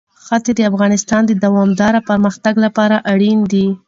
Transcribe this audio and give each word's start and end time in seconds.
ښتې 0.25 0.51
د 0.55 0.61
افغانستان 0.71 1.21
د 1.27 1.31
دوامداره 1.43 1.99
پرمختګ 2.09 2.55
لپاره 2.65 2.95
اړین 3.11 3.39
دي. 3.51 3.67